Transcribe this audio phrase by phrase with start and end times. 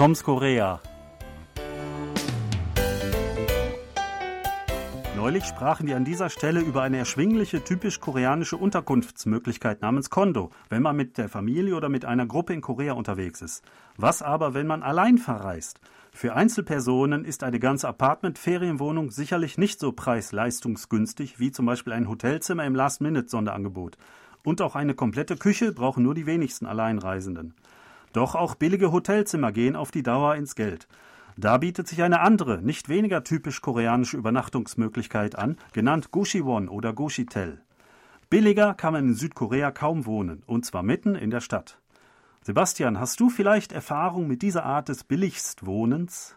[0.00, 0.80] Toms Korea.
[5.14, 10.80] Neulich sprachen wir an dieser Stelle über eine erschwingliche, typisch koreanische Unterkunftsmöglichkeit namens Kondo, wenn
[10.80, 13.62] man mit der Familie oder mit einer Gruppe in Korea unterwegs ist.
[13.98, 15.82] Was aber, wenn man allein verreist?
[16.12, 22.64] Für Einzelpersonen ist eine ganze Apartment-Ferienwohnung sicherlich nicht so preis-leistungsgünstig wie zum Beispiel ein Hotelzimmer
[22.64, 23.98] im Last-Minute-Sonderangebot.
[24.44, 27.52] Und auch eine komplette Küche brauchen nur die wenigsten Alleinreisenden.
[28.12, 30.88] Doch auch billige Hotelzimmer gehen auf die Dauer ins Geld.
[31.36, 37.62] Da bietet sich eine andere, nicht weniger typisch koreanische Übernachtungsmöglichkeit an, genannt Gushiwon oder Gushitel.
[38.28, 41.78] Billiger kann man in Südkorea kaum wohnen, und zwar mitten in der Stadt.
[42.42, 46.36] Sebastian, hast du vielleicht Erfahrung mit dieser Art des Billigstwohnens?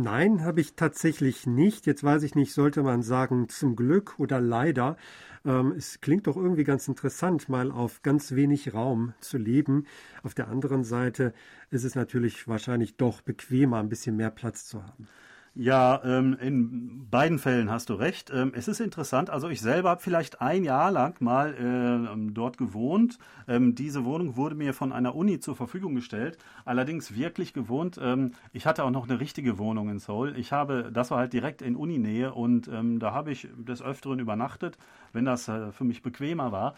[0.00, 1.84] Nein, habe ich tatsächlich nicht.
[1.84, 4.96] Jetzt weiß ich nicht, sollte man sagen zum Glück oder leider.
[5.44, 9.86] Ähm, es klingt doch irgendwie ganz interessant, mal auf ganz wenig Raum zu leben.
[10.22, 11.34] Auf der anderen Seite
[11.72, 15.08] ist es natürlich wahrscheinlich doch bequemer, ein bisschen mehr Platz zu haben.
[15.54, 18.30] Ja, ähm, in beiden Fällen hast du recht.
[18.32, 19.28] Ähm, es ist interessant.
[19.28, 23.18] Also ich selber habe vielleicht ein Jahr lang mal äh, dort gewohnt.
[23.48, 26.38] Ähm, diese Wohnung wurde mir von einer Uni zur Verfügung gestellt.
[26.64, 27.98] Allerdings wirklich gewohnt.
[28.00, 30.36] Ähm, ich hatte auch noch eine richtige Wohnung in Seoul.
[30.38, 34.20] Ich habe, das war halt direkt in Uninähe und ähm, da habe ich des Öfteren
[34.20, 34.78] übernachtet,
[35.12, 36.74] wenn das äh, für mich bequemer war.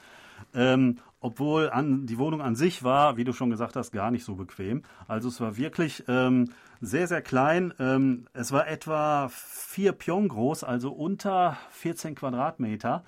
[0.55, 4.25] Ähm, obwohl an, die Wohnung an sich war, wie du schon gesagt hast, gar nicht
[4.25, 4.83] so bequem.
[5.07, 6.49] Also es war wirklich ähm,
[6.81, 7.75] sehr, sehr klein.
[7.79, 13.05] Ähm, es war etwa vier Pion groß, also unter 14 Quadratmeter.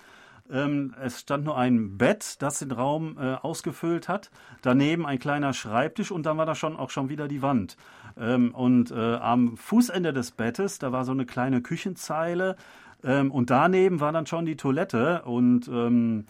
[0.50, 4.30] Ähm, es stand nur ein Bett, das den Raum äh, ausgefüllt hat.
[4.60, 7.76] Daneben ein kleiner Schreibtisch und dann war da schon auch schon wieder die Wand.
[8.18, 12.56] Ähm, und äh, am Fußende des Bettes, da war so eine kleine Küchenzeile.
[13.02, 16.26] Ähm, und daneben war dann schon die Toilette und ähm,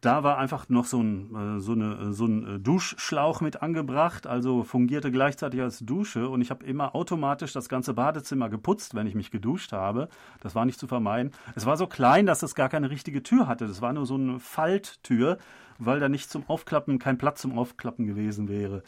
[0.00, 3.62] da war einfach noch so ein, äh, so, eine, äh, so ein äh, Duschschlauch mit
[3.62, 8.94] angebracht, also fungierte gleichzeitig als Dusche und ich habe immer automatisch das ganze Badezimmer geputzt,
[8.94, 10.08] wenn ich mich geduscht habe.
[10.40, 11.32] Das war nicht zu vermeiden.
[11.54, 13.66] Es war so klein, dass es gar keine richtige Tür hatte.
[13.66, 15.38] Das war nur so eine Falttür,
[15.78, 18.82] weil da nicht zum Aufklappen, kein Platz zum Aufklappen gewesen wäre.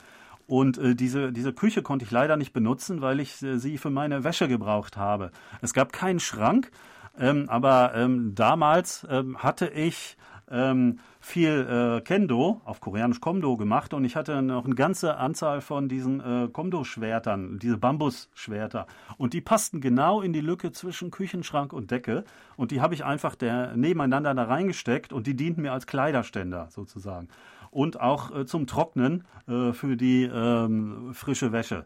[0.46, 3.90] Und äh, diese, diese Küche konnte ich leider nicht benutzen, weil ich äh, sie für
[3.90, 5.30] meine Wäsche gebraucht habe.
[5.60, 6.70] Es gab keinen Schrank,
[7.18, 10.16] ähm, aber ähm, damals ähm, hatte ich
[10.50, 15.60] ähm, viel äh, Kendo, auf Koreanisch Komdo gemacht und ich hatte noch eine ganze Anzahl
[15.60, 18.86] von diesen äh, Komdo-Schwertern, diese Bambusschwerter.
[19.16, 22.24] Und die passten genau in die Lücke zwischen Küchenschrank und Decke.
[22.56, 26.68] Und die habe ich einfach der, nebeneinander da reingesteckt und die dienten mir als Kleiderständer
[26.70, 27.28] sozusagen.
[27.70, 31.84] Und auch äh, zum Trocknen äh, für die ähm, frische Wäsche.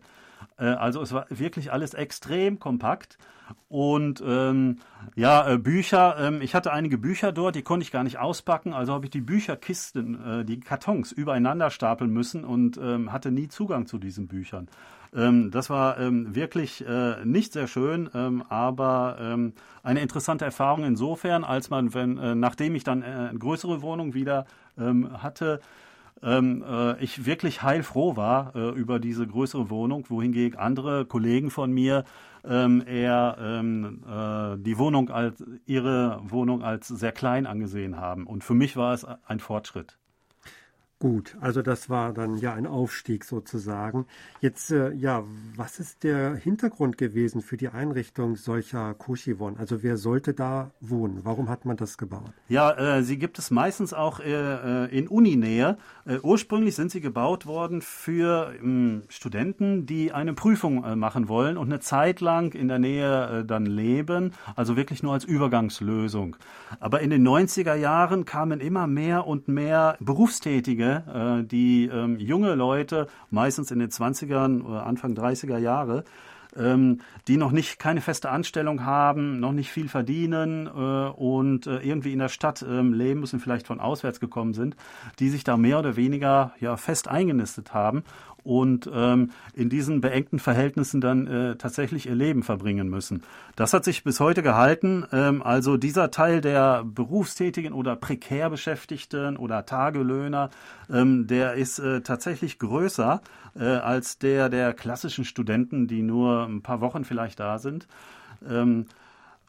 [0.58, 3.18] Äh, also es war wirklich alles extrem kompakt.
[3.68, 4.78] Und ähm,
[5.14, 8.72] ja, äh, Bücher, ähm, ich hatte einige Bücher dort, die konnte ich gar nicht auspacken,
[8.72, 13.48] also habe ich die Bücherkisten, äh, die Kartons übereinander stapeln müssen und ähm, hatte nie
[13.48, 14.68] Zugang zu diesen Büchern.
[15.14, 19.42] Ähm, das war ähm, wirklich äh, nicht sehr schön, ähm, aber
[19.82, 24.14] eine interessante Erfahrung insofern, als man, wenn, äh, nachdem ich dann äh, eine größere Wohnung
[24.14, 25.60] wieder hatte,
[26.22, 31.72] ähm, äh, ich wirklich heilfroh war äh, über diese größere Wohnung, wohingegen andere Kollegen von
[31.72, 32.04] mir
[32.44, 38.26] ähm, eher ähm, äh, die Wohnung als ihre Wohnung als sehr klein angesehen haben.
[38.26, 39.98] Und für mich war es ein Fortschritt.
[41.02, 44.06] Gut, also das war dann ja ein Aufstieg sozusagen.
[44.40, 45.24] Jetzt, äh, ja,
[45.56, 49.56] was ist der Hintergrund gewesen für die Einrichtung solcher Koshiwon?
[49.56, 51.18] Also wer sollte da wohnen?
[51.24, 52.30] Warum hat man das gebaut?
[52.48, 55.76] Ja, äh, sie gibt es meistens auch äh, äh in Uninähe.
[56.04, 61.56] Äh, ursprünglich sind sie gebaut worden für ähm, Studenten, die eine Prüfung äh, machen wollen
[61.56, 66.36] und eine Zeit lang in der Nähe äh, dann leben, also wirklich nur als Übergangslösung.
[66.78, 72.54] Aber in den 90er Jahren kamen immer mehr und mehr Berufstätige äh, die ähm, junge
[72.54, 76.04] Leute, meistens in den 20ern oder Anfang 30er Jahre,
[76.56, 81.78] ähm, die noch nicht keine feste Anstellung haben, noch nicht viel verdienen äh, und äh,
[81.78, 84.76] irgendwie in der Stadt ähm, leben müssen, vielleicht von auswärts gekommen sind,
[85.18, 88.04] die sich da mehr oder weniger ja fest eingenistet haben
[88.44, 93.22] und ähm, in diesen beengten Verhältnissen dann äh, tatsächlich ihr Leben verbringen müssen.
[93.56, 95.04] Das hat sich bis heute gehalten.
[95.12, 100.50] Ähm, also dieser Teil der Berufstätigen oder prekär Beschäftigten oder Tagelöhner,
[100.90, 103.20] ähm, der ist äh, tatsächlich größer
[103.54, 107.86] äh, als der der klassischen Studenten, die nur ein paar Wochen vielleicht da sind.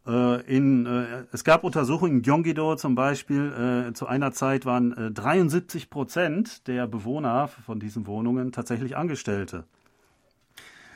[0.05, 4.91] Äh, in, äh, es gab Untersuchungen in Gyeonggi-do zum Beispiel, äh, zu einer Zeit waren
[4.97, 9.63] äh, 73 Prozent der Bewohner von diesen Wohnungen tatsächlich Angestellte.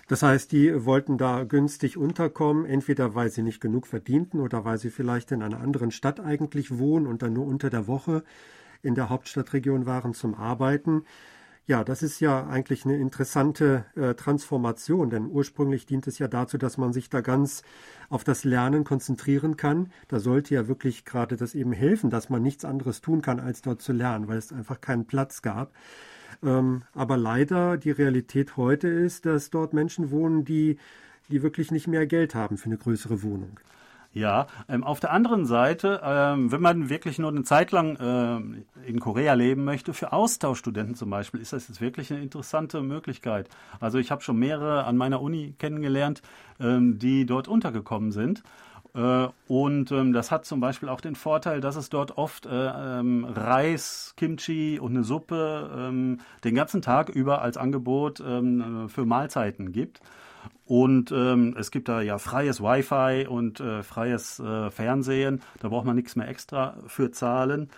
[0.10, 4.78] Das heißt, die wollten da günstig unterkommen, entweder weil sie nicht genug verdienten oder weil
[4.78, 8.24] sie vielleicht in einer anderen Stadt eigentlich wohnen und dann nur unter der Woche
[8.84, 11.04] in der Hauptstadtregion waren zum Arbeiten.
[11.68, 16.58] Ja, das ist ja eigentlich eine interessante äh, Transformation, denn ursprünglich dient es ja dazu,
[16.58, 17.62] dass man sich da ganz
[18.08, 19.92] auf das Lernen konzentrieren kann.
[20.08, 23.64] Da sollte ja wirklich gerade das eben helfen, dass man nichts anderes tun kann, als
[23.64, 25.74] dort zu lernen, weil es einfach keinen Platz gab.
[26.42, 30.78] Ähm, aber leider die Realität heute ist, dass dort Menschen wohnen, die,
[31.30, 33.60] die wirklich nicht mehr Geld haben für eine größere Wohnung.
[34.18, 38.66] Ja, ähm, auf der anderen Seite, ähm, wenn man wirklich nur eine Zeit lang ähm,
[38.84, 43.48] in Korea leben möchte, für Austauschstudenten zum Beispiel, ist das jetzt wirklich eine interessante Möglichkeit.
[43.80, 46.24] Also ich habe schon mehrere an meiner Uni kennengelernt,
[46.60, 48.42] ähm, die dort untergekommen sind.
[48.98, 52.50] Äh, und ähm, das hat zum Beispiel auch den Vorteil, dass es dort oft äh,
[52.50, 60.02] ähm, Reis, Kimchi und eine Suppe den ganzen Tag über als Angebot für Mahlzeiten gibt.
[60.66, 65.42] Und ähm, es gibt da ja freies Wi-Fi und äh, freies äh, Fernsehen.
[65.60, 67.70] Da braucht man nichts mehr extra für zahlen.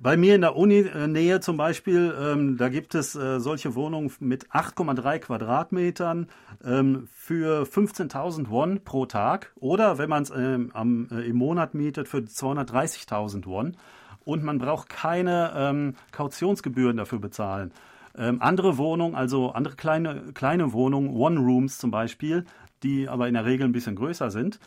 [0.00, 4.50] Bei mir in der Uni-Nähe zum Beispiel, ähm, da gibt es äh, solche Wohnungen mit
[4.50, 6.28] 8,3 Quadratmetern
[6.64, 12.08] ähm, für 15.000 Won pro Tag oder wenn man es ähm, äh, im Monat mietet
[12.08, 13.76] für 230.000 Won
[14.24, 17.72] und man braucht keine ähm, Kautionsgebühren dafür bezahlen.
[18.16, 22.44] Ähm, andere Wohnungen, also andere kleine, kleine Wohnungen, One-Rooms zum Beispiel,
[22.82, 24.60] die aber in der Regel ein bisschen größer sind,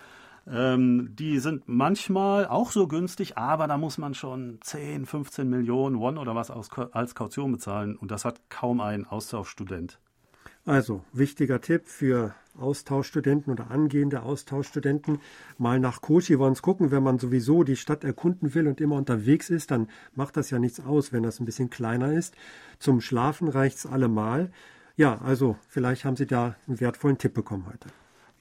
[0.50, 6.00] ähm, die sind manchmal auch so günstig, aber da muss man schon 10, 15 Millionen
[6.00, 10.00] Won oder was als, als Kaution bezahlen und das hat kaum ein Austauschstudent.
[10.66, 15.20] Also, wichtiger Tipp für Austauschstudenten oder angehende Austauschstudenten,
[15.58, 16.92] mal nach Kochiwons gucken.
[16.92, 20.60] Wenn man sowieso die Stadt erkunden will und immer unterwegs ist, dann macht das ja
[20.60, 22.36] nichts aus, wenn das ein bisschen kleiner ist.
[22.80, 24.52] Zum Schlafen reicht es allemal.
[24.98, 27.88] Ja, also vielleicht haben Sie da einen wertvollen Tipp bekommen heute.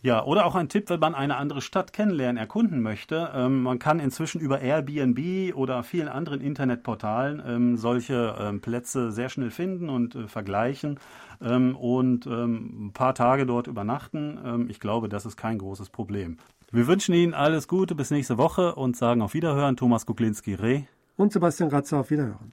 [0.03, 3.31] Ja, oder auch ein Tipp, wenn man eine andere Stadt kennenlernen, erkunden möchte.
[3.35, 9.29] Ähm, man kann inzwischen über Airbnb oder vielen anderen Internetportalen ähm, solche ähm, Plätze sehr
[9.29, 11.01] schnell finden und äh, vergleichen
[11.41, 14.39] ähm, und ähm, ein paar Tage dort übernachten.
[14.45, 16.37] Ähm, ich glaube, das ist kein großes Problem.
[16.71, 19.77] Wir wünschen Ihnen alles Gute bis nächste Woche und sagen auf Wiederhören.
[19.77, 20.83] Thomas Kuklinski-Reh
[21.17, 22.53] und Sebastian Ratzer auf Wiederhören.